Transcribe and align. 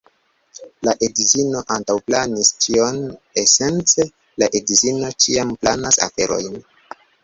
La 0.87 0.93
edzino 1.07 1.61
antaŭplanis 1.75 2.51
ĉion, 2.67 2.99
esence 3.45 4.09
la 4.45 4.53
edzino 4.63 5.17
ĉiam 5.23 5.57
planas 5.63 6.07
aferojn. 6.13 6.63